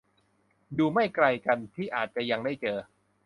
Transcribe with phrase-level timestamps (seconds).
[0.73, 2.77] อยู่ไม่ไกลกัน ที่อาจจะยังได้เจอ